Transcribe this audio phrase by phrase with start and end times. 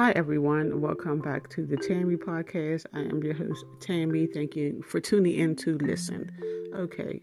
[0.00, 0.80] Hi, everyone.
[0.80, 2.86] Welcome back to the Tammy podcast.
[2.94, 4.28] I am your host, Tammy.
[4.28, 6.30] Thank you for tuning in to listen.
[6.72, 7.20] Okay,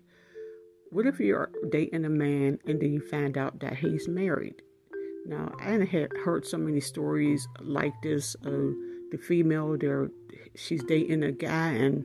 [0.90, 4.62] what if you're dating a man and then you find out that he's married?
[5.26, 8.74] Now, I had heard so many stories like this of
[9.10, 10.10] the female, there
[10.56, 12.04] she's dating a guy and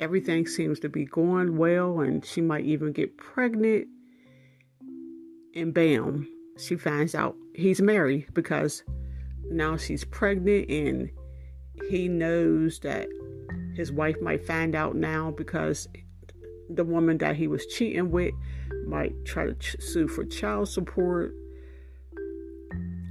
[0.00, 3.86] everything seems to be going well, and she might even get pregnant,
[5.54, 6.26] and bam,
[6.58, 8.82] she finds out he's married because
[9.50, 11.10] now she's pregnant and
[11.88, 13.08] he knows that
[13.74, 15.88] his wife might find out now because
[16.70, 18.32] the woman that he was cheating with
[18.86, 21.34] might try to ch- sue for child support.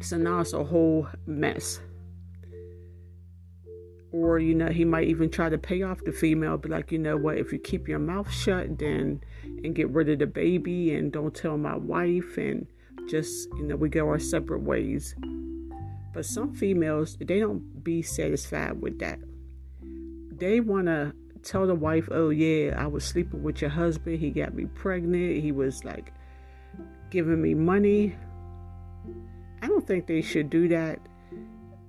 [0.02, 1.80] So now it's a whole mess.
[4.12, 7.00] Or, you know, he might even try to pay off the female, be like, you
[7.00, 9.22] know what, if you keep your mouth shut, then
[9.64, 12.68] and get rid of the baby and don't tell my wife and
[13.09, 15.16] just, you know, we go our separate ways.
[16.14, 19.19] But some females, they don't be satisfied with that.
[20.38, 24.20] They want to tell the wife, oh, yeah, I was sleeping with your husband.
[24.20, 25.42] He got me pregnant.
[25.42, 26.14] He was like
[27.09, 28.16] giving me money.
[29.61, 31.00] I don't think they should do that.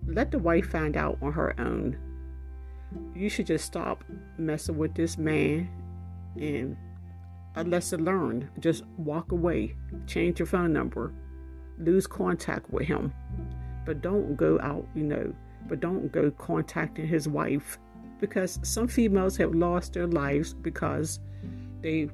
[0.07, 1.99] Let the wife find out on her own.
[3.15, 4.05] You should just stop
[4.39, 5.69] messing with this man
[6.37, 6.77] and
[7.57, 8.49] a lesson learned.
[8.59, 11.13] Just walk away, change your phone number,
[11.79, 13.13] lose contact with him
[13.85, 15.33] but don't go out, you know,
[15.69, 17.79] but don't go contacting his wife
[18.21, 21.21] because some females have lost their lives because
[21.83, 22.09] they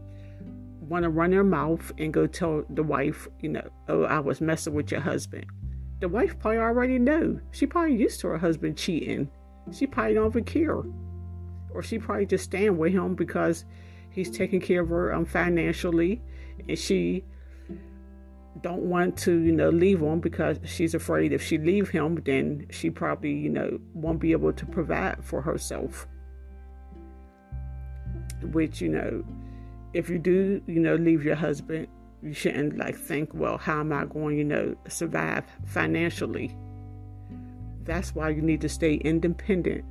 [0.81, 4.41] want to run their mouth and go tell the wife, you know, oh, I was
[4.41, 5.47] messing with your husband.
[6.01, 7.39] The wife probably already know.
[7.53, 9.31] She probably used to her husband cheating.
[9.73, 10.83] She probably don't even care.
[11.73, 13.65] Or she probably just stand with him because
[14.11, 16.21] he's taking care of her um, financially
[16.69, 17.25] and she
[18.61, 22.67] don't want to, you know, leave him because she's afraid if she leave him, then
[22.71, 26.07] she probably, you know, won't be able to provide for herself.
[28.53, 29.25] Which, you know,
[29.95, 31.89] if you do, you know, leave your husband,
[32.23, 36.57] you shouldn't like think, well, how am I going, you know, survive financially?
[37.85, 39.85] That's why you need to stay independent,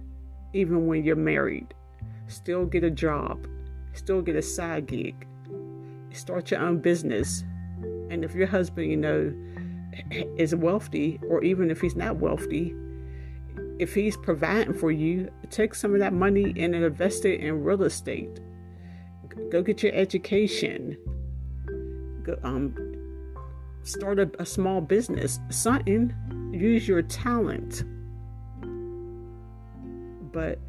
[0.53, 1.73] even when you're married.
[2.27, 3.47] Still get a job,
[3.93, 5.25] still get a side gig,
[6.11, 7.43] start your own business
[8.09, 9.33] and if your husband, you know,
[10.37, 12.75] is wealthy, or even if he's not wealthy,
[13.79, 17.83] if he's providing for you, take some of that money and invest it in real
[17.83, 18.39] estate.
[19.51, 20.97] Go get your education.
[22.23, 22.75] Go, um,
[23.83, 25.39] start a, a small business.
[25.49, 26.13] Something.
[26.53, 27.83] Use your talent.
[30.31, 30.59] But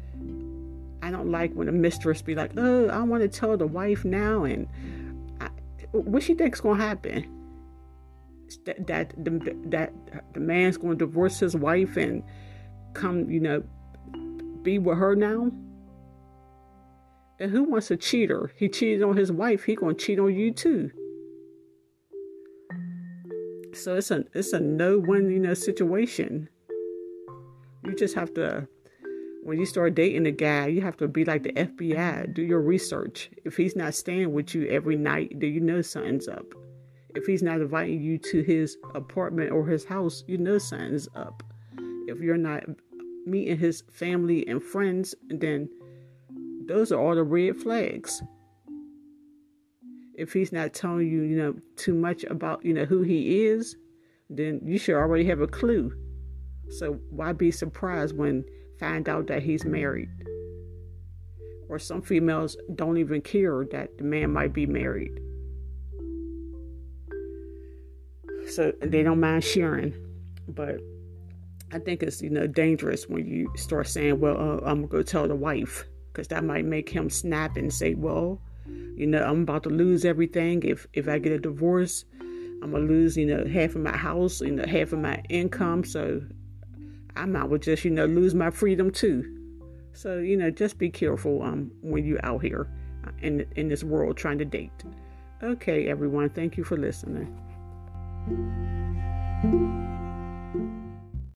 [1.03, 4.05] I don't like when a mistress be like, "Oh, I want to tell the wife
[4.05, 4.67] now," and
[5.91, 7.37] what she think's gonna happen?
[8.65, 9.93] That that the, that
[10.33, 12.23] the man's gonna divorce his wife and
[12.93, 13.63] come, you know,
[14.61, 15.51] be with her now?
[17.39, 18.51] And who wants a cheater?
[18.55, 19.63] He cheated on his wife.
[19.63, 20.91] He gonna cheat on you too.
[23.73, 26.49] So it's a it's a no win you know situation.
[27.83, 28.67] You just have to
[29.43, 32.61] when you start dating a guy, you have to be like the FBI, do your
[32.61, 33.31] research.
[33.43, 36.45] If he's not staying with you every night, do you know something's up?
[37.15, 41.43] If he's not inviting you to his apartment or his house, you know something's up.
[42.07, 42.63] If you're not
[43.25, 45.69] meeting his family and friends, then
[46.67, 48.21] those are all the red flags.
[50.13, 53.75] If he's not telling you, you know, too much about, you know, who he is,
[54.29, 55.91] then you should already have a clue.
[56.69, 58.45] So why be surprised when
[58.81, 60.09] find out that he's married.
[61.69, 65.17] Or some females don't even care that the man might be married.
[68.49, 69.93] So they don't mind sharing.
[70.47, 70.79] But
[71.71, 75.03] I think it's, you know, dangerous when you start saying, well, uh, I'm to go
[75.03, 75.85] tell the wife.
[76.11, 78.41] Because that might make him snap and say, well,
[78.95, 80.63] you know, I'm about to lose everything.
[80.63, 82.03] If, if I get a divorce,
[82.61, 85.85] I'm to lose, you know, half of my house, you know, half of my income.
[85.85, 86.21] So
[87.15, 89.37] I might well just, you know, lose my freedom too.
[89.93, 92.67] So, you know, just be careful um, when you're out here
[93.05, 94.71] uh, in, in this world trying to date.
[95.43, 97.37] Okay, everyone, thank you for listening.